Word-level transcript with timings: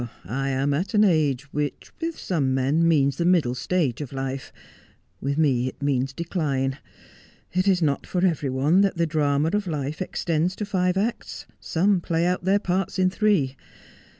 'I 0.27 0.49
am 0.49 0.73
at 0.73 0.95
an 0.95 1.03
age 1.03 1.43
which 1.53 1.91
with 2.01 2.17
some 2.17 2.55
men 2.55 2.87
means 2.87 3.17
the 3.17 3.23
middle 3.23 3.53
stage 3.53 4.01
of 4.01 4.11
life— 4.11 4.51
with 5.21 5.37
me 5.37 5.67
it 5.67 5.79
means 5.79 6.11
decline. 6.11 6.79
It 7.53 7.67
is 7.67 7.83
not 7.83 8.07
for 8.07 8.25
every 8.25 8.49
one 8.49 8.81
that 8.81 8.97
the 8.97 9.05
drama 9.05 9.51
of 9.53 9.67
life 9.67 10.01
extends 10.01 10.55
to 10.55 10.65
five 10.65 10.97
acts— 10.97 11.45
some 11.59 12.01
play 12.01 12.25
out 12.25 12.45
their 12.45 12.57
parts 12.57 12.97
in 12.97 13.11
three. 13.11 13.55